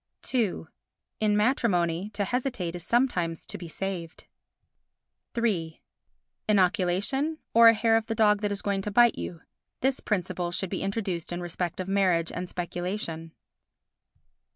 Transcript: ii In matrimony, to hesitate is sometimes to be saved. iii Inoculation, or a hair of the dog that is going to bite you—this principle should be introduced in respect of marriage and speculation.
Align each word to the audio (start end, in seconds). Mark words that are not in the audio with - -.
ii 0.33 0.63
In 1.19 1.37
matrimony, 1.37 2.09
to 2.15 2.25
hesitate 2.25 2.75
is 2.75 2.83
sometimes 2.83 3.45
to 3.45 3.55
be 3.55 3.67
saved. 3.67 4.23
iii 5.37 5.79
Inoculation, 6.49 7.37
or 7.53 7.67
a 7.67 7.75
hair 7.75 7.95
of 7.95 8.07
the 8.07 8.15
dog 8.15 8.41
that 8.41 8.51
is 8.51 8.63
going 8.63 8.81
to 8.81 8.89
bite 8.89 9.13
you—this 9.19 9.99
principle 9.99 10.51
should 10.51 10.71
be 10.71 10.81
introduced 10.81 11.31
in 11.31 11.39
respect 11.39 11.79
of 11.79 11.87
marriage 11.87 12.31
and 12.31 12.49
speculation. 12.49 13.33